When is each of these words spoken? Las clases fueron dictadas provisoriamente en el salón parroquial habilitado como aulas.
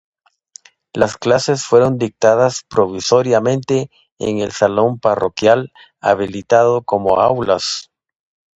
Las 0.93 1.15
clases 1.15 1.63
fueron 1.63 1.99
dictadas 1.99 2.63
provisoriamente 2.67 3.91
en 4.17 4.39
el 4.39 4.51
salón 4.51 4.97
parroquial 4.99 5.71
habilitado 5.99 6.81
como 6.81 7.19
aulas. 7.19 7.91